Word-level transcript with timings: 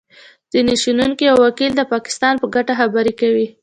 ځینې 0.51 0.73
شنونکي 0.83 1.25
او 1.31 1.37
وکیل 1.45 1.71
د 1.75 1.81
پاکستان 1.93 2.33
په 2.39 2.47
ګټه 2.55 2.73
خبرې 2.79 3.13
کوي 3.21 3.47